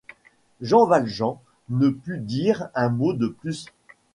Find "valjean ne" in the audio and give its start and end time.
0.87-1.89